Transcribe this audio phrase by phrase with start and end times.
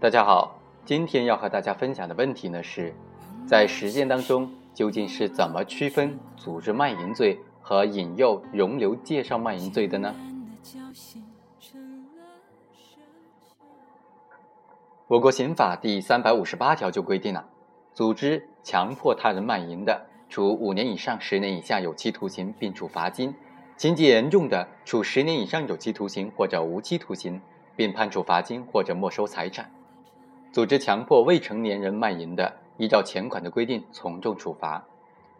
[0.00, 2.94] 大家好，今天要和大家分享的问题呢是，
[3.48, 10.14] 在实践当中究竟是怎么区分组织卖淫罪和引诱、容留、介绍卖淫罪的呢？
[15.08, 17.48] 我国刑法第三百五十八条就规定了，
[17.92, 23.34] 组织强迫他人卖淫的，处五年以上十年以下有期徒刑，并处罚金。
[23.76, 27.40] 情节严重的，处十年以上有期徒刑或者无期徒刑，
[27.74, 29.66] 并判处罚金或者没收财产；
[30.50, 34.82] 组织强迫未成年人卖淫的，依照前款的规定从重处罚；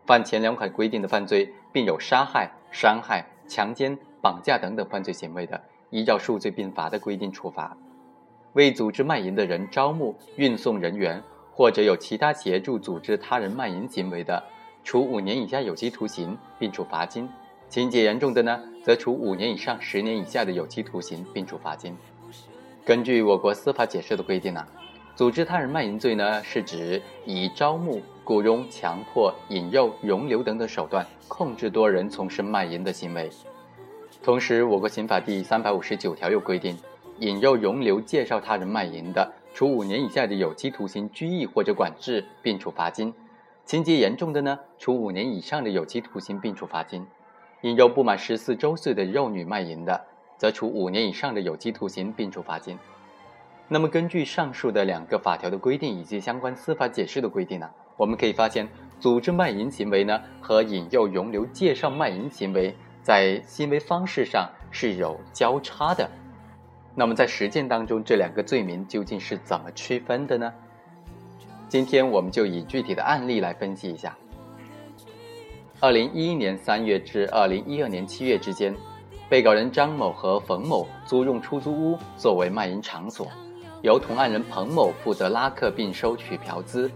[0.06, 7.74] 犯前两款规定的犯罪，并有杀害、伤害、强奸、绑架等等犯罪行为的，依照数罪并罚的规定处罚；
[8.52, 11.22] 为组织卖淫的人招募、运送人员，
[11.54, 14.44] 或者有其他协助组织他人卖淫行为的，
[14.84, 17.28] 处五年以下有期徒刑，并处罚金。
[17.70, 21.96] 情节严重的呢，则处五年以上十年以下的有期徒刑，并处罚金。
[22.84, 24.66] 根据我国司法解释的规定呢，
[25.18, 33.28] 组织他人卖淫罪呢，是指以招募、雇佣、强迫、引诱、容留等等手段控制多人从事卖淫的行为。
[34.22, 36.78] 同时，我国刑法第三百五十九条又规定，
[37.18, 43.12] 引诱、容留、介绍他人卖淫的，处五年以下的有期徒刑、拘役或者管制，并处罚金。
[43.64, 47.04] 情节严重的呢，处五年以上的有期徒刑，并处罚金。
[47.62, 50.00] 引诱不满十四周岁的幼女卖淫的，
[50.36, 52.78] 则处五年以上的有期徒刑，并处罚金。
[53.70, 58.66] 那么，根据上述的两个法条的规定以及相关司法解释的规定呢，我们可以发现，
[58.98, 66.08] 组织卖淫行为呢和引诱、容留、介绍卖淫行为在行为方式上是有交叉的。
[66.94, 70.50] 那么，在实践当中，这两个罪名究竟是怎么区分的呢？
[71.68, 74.16] 今天我们就以具体的案例来分析一下。
[75.78, 78.74] 二零一一年三月至二零一二年七月之间，
[79.28, 83.28] 被告人张某和冯某租用出租屋作为卖淫场所，
[83.82, 86.90] 由同案人彭某负责拉客并收取嫖资，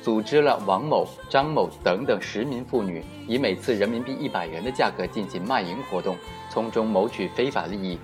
[0.00, 6.16] 组织了王某、张某等等十名妇女，以每次人民币一百元的价格进行卖淫活动，
[6.50, 7.98] 从中谋取非法利益。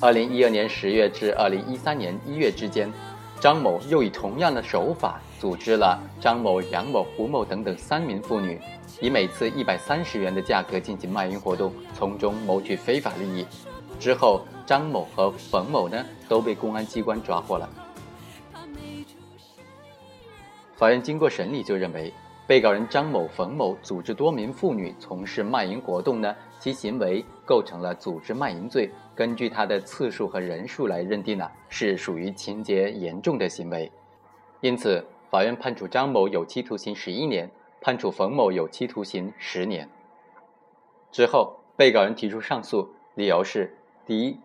[0.00, 2.92] 二零一二年十月至二零一三年一月之间。
[3.40, 8.60] 张某又以同样的手法组织了张某、杨某、胡某等等三名妇女，
[9.00, 13.46] 以每次一百三十元的价格进行卖淫活动，从中谋取非法利益。
[14.00, 17.68] 之后，张某和冯某呢都被公安机关抓获了。
[20.74, 22.10] 法院经过审理就认为，
[22.46, 28.90] 被告人张某、冯某组织多名妇女从事卖淫活动呢，其行为构成了组织卖淫罪。
[29.14, 33.92] 根据他的次数和人数来认定呢，是属于情节严重的行为，
[34.62, 37.50] 因此法院判处张某有期徒刑十一年，
[37.82, 39.86] 判处冯某有期徒刑十年。
[41.12, 43.76] 之后，被告人提出上诉，理由是：
[44.10, 44.36] 第一，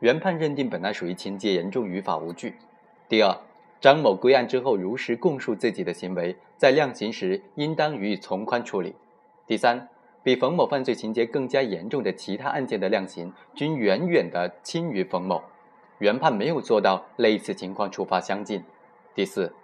[0.00, 2.50] 原判认定本案属于情节严重，于法无据；
[3.08, 3.32] 第二，
[3.80, 8.90] 张某归案之后如实供述自己的行为，在量刑时应当予以从宽处理；
[9.46, 9.88] 第三。
[10.24, 15.44] 比冯某犯罪情节更加严重的其他案件的量刑均远远的轻于冯某，
[15.98, 18.64] 原判没有做到类似情况处罚相近。
[19.14, 19.54] 第四，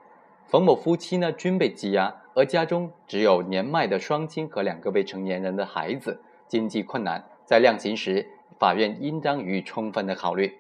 [0.47, 8.29] 冯某夫妻呢均被羁押，而家中只有年迈的双亲和两个未成年人的孩子，经济困难，在量刑时，
[8.61, 10.59] 法院应当予以充分的考虑。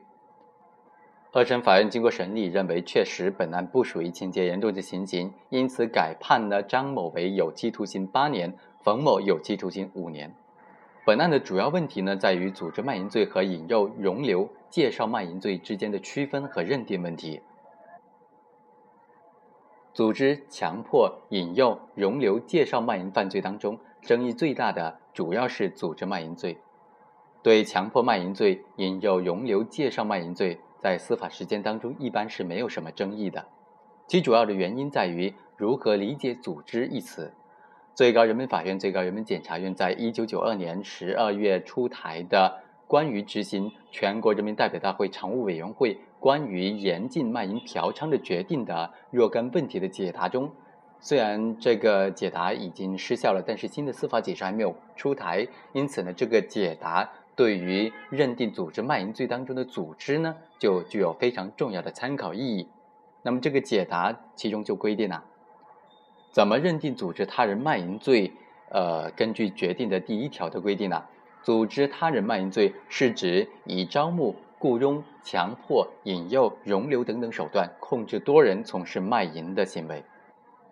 [1.32, 8.56] 二审法院经过审理，认为确实本案不属于情节严重的情形，因此改判了张某为有期徒刑八年。
[8.82, 10.34] 冯某有期徒刑五年。
[11.04, 17.42] 本案的主要问题呢，在于组织卖淫罪和引诱、容留、介绍卖淫罪之间的区分和认定问题。
[19.92, 26.56] 组织、强迫、引诱、容留、介绍卖淫犯罪当中，争议最大的主要是组织卖淫罪。
[27.42, 33.46] 对强迫卖淫罪、引诱、容留、介绍卖淫罪，在司法实践当中一般是没有什么争议的。
[34.06, 37.32] 其主要的原因在于如何理解“组织”一词。
[37.94, 50.50] 最高人民法院、最高人民检察院在一九九二年十二月出台的《关于执行全国人民代表大会常务委员会关于严禁卖淫嫖娼的决定的若干问题的解答中，
[50.98, 57.10] 虽然这个解答已经失效了，但是新的司法解释还没有出台，因此呢，这个解答
[57.40, 62.68] 对于认定组织卖淫罪当中的组织呢，就具有非常重要的参考意义。
[63.22, 65.24] 那么，这个解答其中就规定了。
[66.32, 68.30] 怎么认定组织他人卖淫罪？
[68.68, 71.02] 呃，根据决定的第一条的规定呢，
[71.42, 80.04] 组织他人卖淫罪是指以招募、雇佣、强迫、引诱、容留等等手段控制多人从事卖淫的行为。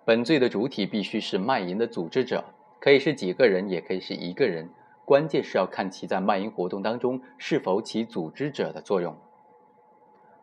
[0.05, 2.45] 本罪的主体必须是卖淫的组织者，
[2.79, 4.69] 可以是几个人，也可以是一个人，
[5.09, 9.17] 关键是要看其在卖淫活动当中是否起组织者的作用。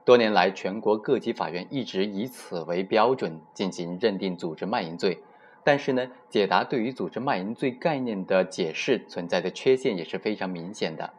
[0.03, 5.21] 多年来，全国各级法院一直以此为标准进行认定组织卖淫罪。
[5.63, 11.13] 但是呢，解答对于组织卖淫罪概念的解释存在的缺陷也是非常明显的，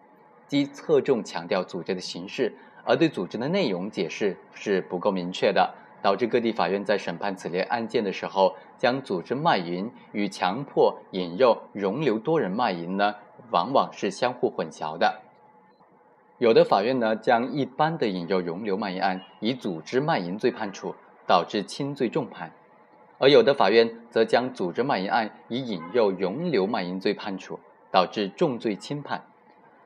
[0.49, 2.53] 即侧重强调组织的形式，
[2.83, 5.73] 而对组织的内容解释是不够明确的，
[6.03, 13.15] 导致各地法院在审判此类案件的时候，将组织卖淫与强迫、引诱、容留多人卖淫呢，
[13.51, 15.23] 往往是相互混淆的。
[16.39, 20.95] 有的法院呢，将一般的引诱、容留卖淫案以组织卖淫罪判处，
[21.27, 22.51] 导致轻罪重判；
[23.19, 27.59] 而有的法院则将组织卖淫案以引诱、容留卖淫罪判处，
[27.91, 29.25] 导致重罪轻判。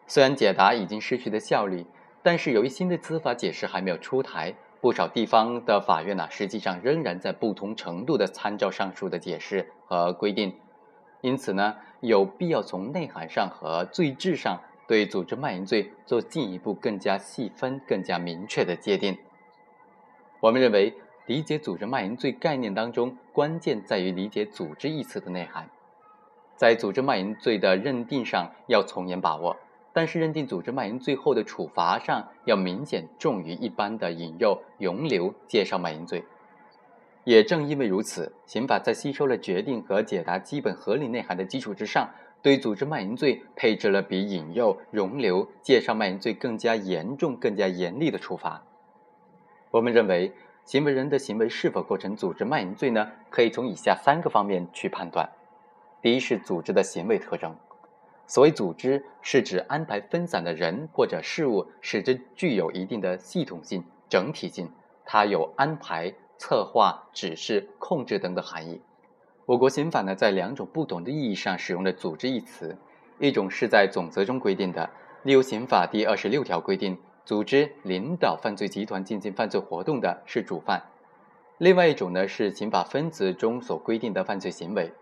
[0.09, 1.87] 虽然解答已经失去了效力，
[2.21, 10.55] 但是由于新的司法解释还没有出台，不少地方的法院呢，实际上仍然在不同程度的参照上述的解释和规定。
[11.21, 14.61] 因此呢，有必要从内涵上和罪质上。
[14.87, 19.17] 对组织卖淫罪做进一步更加细分、更加明确的界定。
[20.41, 20.93] 我们认为，
[21.27, 25.71] 理解组织卖淫罪概念当中，关键在于理解“组织”一词的内涵。
[26.57, 29.57] 在组织卖淫罪的认定上要从严把握，
[29.93, 36.25] 但是认定组织卖淫罪后的处罚上要明显重于一般的引诱、容留、介绍卖淫罪。
[37.25, 42.11] 也正因为如此，刑法在吸收了决定和解答基本合理内涵的基础之上。
[42.43, 48.63] 对组织卖淫罪配置了比引诱、容留、介绍卖淫罪更加严重、更加严厉的处罚。
[49.71, 50.33] 我们认为，
[50.65, 53.13] 行为人的行为是否构成组织卖淫罪呢？
[53.29, 55.29] 可以从以下三个方面去判断。
[56.01, 57.55] 第一是组织的行为特征。
[58.31, 64.71] 所谓组织，是指安排分散的人或者事物，使之具有一定的系统性、整体性。
[65.05, 68.81] 它有安排、策划、指示、控制等的含义。
[69.47, 72.79] 我国刑法呢，在两种不同的意义上使用了“组织”一词，
[73.19, 74.89] 一种是在总则中规定的，
[75.25, 80.79] 例如刑法第二十六条规定，组织领导犯罪集团进行犯罪活动的是主犯；
[81.59, 84.93] 另外一种呢，是刑法分则中所规定的犯罪行为。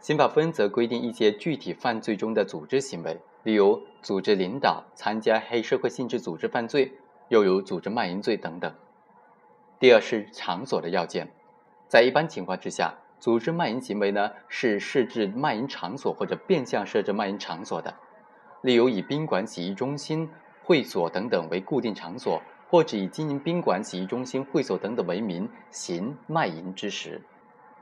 [0.00, 6.92] 刑法分则规定一些具体犯罪中的组织行为，例如组织领导参加黑社会性质组织犯罪，
[7.28, 8.74] 又如组织卖淫罪等等。
[9.78, 11.30] 第二是场所的要件，
[11.86, 12.94] 在一般情况之下。
[13.18, 17.94] 组织卖淫行为呢，是设置卖淫场所或者变相设置卖淫场所的，
[18.62, 20.26] 例如以宾馆、洗浴中心、
[20.64, 27.20] 会所等等为固定场所，或者以经营宾馆、洗浴中心、会所等等为名行卖淫之实。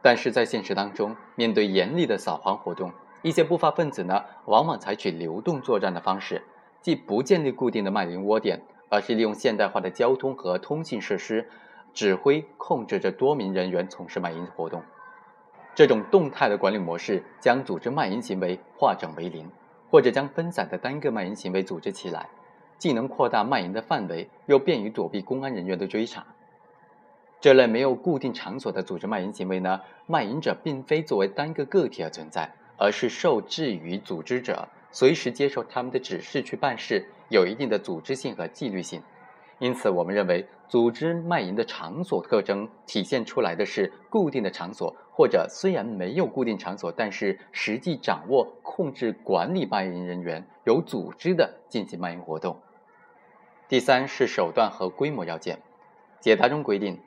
[0.00, 2.92] 但是在现实当中，面对严厉的扫黄活动，
[3.22, 6.42] 一些不法分子呢，往往采取流动作战的方式，
[6.80, 11.48] 既不建立固定的卖淫窝点，而是利用现代化的交通和通信设施，
[11.92, 14.82] 指挥控制着多名人员从事卖淫活动。
[15.74, 19.50] 这种动态的管理模式，将组织卖淫行为化整为零，
[19.90, 22.28] 或者将分散的单个卖淫行为组织起来，
[22.78, 26.24] 既能扩大卖淫的范围，又便于躲避公安人员的追查。
[27.40, 39.02] 这类没有固定场所的组织卖淫行为呢，卖淫者并非作为单个个体而存在，而是受制于组织者，随时接受他们的指示去办事，有一定的组织性和纪律性。
[39.60, 52.56] 因此，我们认为，组织卖淫的场所特征体现出来的是固定的场所，或者虽然没有固定场所，但是实际掌握、控制、管理卖淫人员，有组织的进行卖淫活动。
[53.68, 55.58] 第三是手段和规模要件。
[56.20, 57.00] 解答中规定，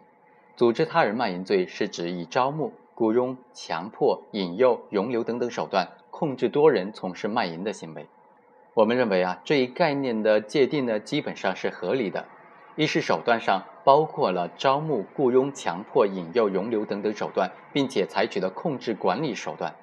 [0.62, 8.06] 组织他人卖淫罪是指以招募、雇佣、强迫、引诱、容留等等手段，控制多人从事卖淫的行为。
[8.76, 12.28] 我们认为啊，这一概念的界定呢，基本上是合理的。
[12.76, 19.74] 一是手段上包括了招募、雇佣、强迫、引诱、容留等等手段，并且采取了控制管理手段。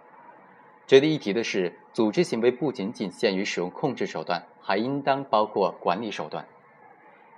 [0.86, 6.46] 值得一提的是，组织行为不仅仅限于使用控制手段，还应当包括管理手段。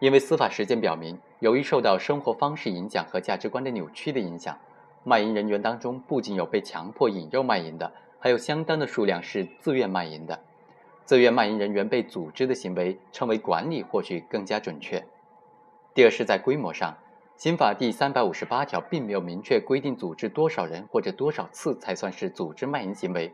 [0.01, 4.59] 因为司法实践表明，由于受到生活方式影响和价值观的扭曲的影响，
[5.05, 10.41] 卖淫人员当中不仅有被强迫引诱卖淫的，还有相当的数量是自愿卖淫的。
[11.05, 15.05] 自愿卖淫人员被组织的行为称为管理，或许更加准确。
[15.93, 16.97] 第二是在规模上，
[17.37, 23.31] 刑法第三百五十八条并没有明确规定组织多少人或者多少次才算是组织卖淫行为。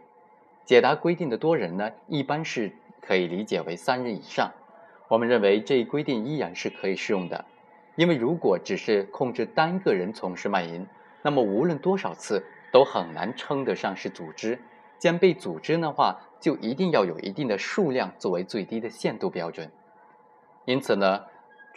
[0.64, 4.50] 解答规定的多人呢，一般是可以理解为三人以上。
[5.08, 7.44] 我们认为这一规定依然是可以适用的，
[7.94, 10.86] 因为如果只是控制单个人从事卖淫，
[11.22, 14.58] 那么无论多少次都很难称得上是组织。
[14.98, 19.70] 既然被组织的话，就一定要有一定的数量作为最低的限度标准。
[20.64, 21.24] 因此呢。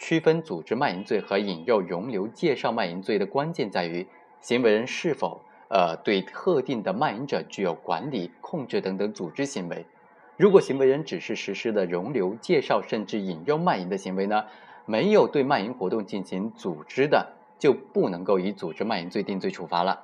[0.02, 4.06] 区分组织卖淫罪和引诱、容留、介绍卖淫罪的关键在于，
[4.40, 9.84] 行为人是否呃对特定的卖淫者具有管理、控制等等组织行为。
[10.40, 14.46] 如果行为人只是实施的容留、介绍甚至引诱卖淫的行为呢，
[14.86, 20.00] 没有对卖淫活动进行组织的，就不能够以组织卖淫罪定罪处罚了。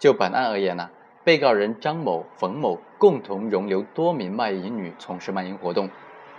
[0.00, 0.90] 就本案而言呢，
[1.22, 5.88] 被告人张某、冯某共同容留多名卖淫女从事卖淫活动，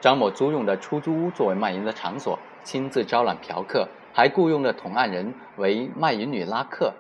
[0.01, 6.93] 张某租用的出租屋作为卖淫的场所，亲自招揽嫖客，还雇佣了同案人为卖淫女拉客，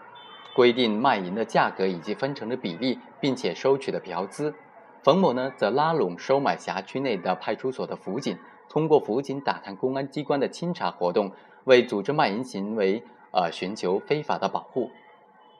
[0.55, 4.55] 规定卖淫的价格以及分成的比例，并且收取的嫖资。
[5.03, 8.37] 冯某呢，则拉拢收买辖区内的派出所的辅警，
[8.69, 11.31] 通过辅警打探公安机关的清查活动，
[11.63, 14.91] 为组织卖淫行为呃寻求非法的保护。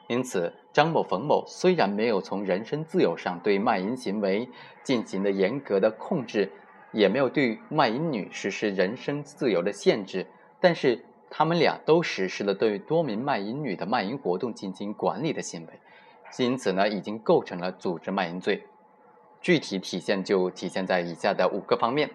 [0.06, 4.48] 因此，张某、冯某虽然没有从人身自由上对卖淫行为
[4.84, 6.52] 进行了严格的控制，
[6.92, 10.28] 也没有对卖淫女实施人身自由的限制，
[10.60, 15.74] 但是他们俩都实施了对多名卖淫女的卖淫活动进行管理的行为，
[16.38, 18.64] 因此呢，已经构成了组织卖淫罪。
[19.42, 22.10] 具体体现就体现在以下的五个方面：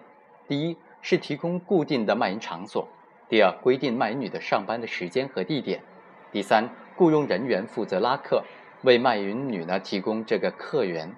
[0.47, 2.87] 第一，是提供固定的卖淫场所；
[3.27, 5.79] 第二，规定卖淫女的上班的时间和地点；
[6.31, 8.43] 第三，雇佣人员负责拉客，
[8.83, 11.13] 为卖淫女呢提供这个客源。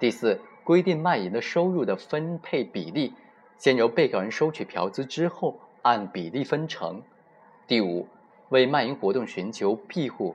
[0.00, 3.12] 第四，规定卖淫的收入的分配比例，
[3.56, 7.00] 先由被告人收取嫖资之后按比例分成。
[7.68, 8.08] 第五，
[8.48, 10.34] 为卖淫活动寻求庇护。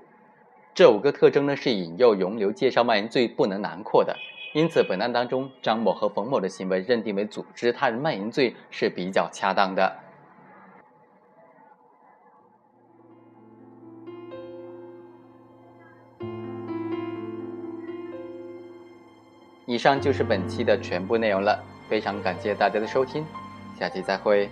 [0.73, 4.15] 这五个特征呢是引诱、容留、介绍卖淫罪不能囊括的，
[4.53, 9.96] 因此本案当中张某和冯某的行为认定为组织他人卖淫罪是比较恰当的。
[19.68, 23.24] 以上就是本期的全部内容了，非常感谢大家的收听，
[23.77, 24.50] 下期再会。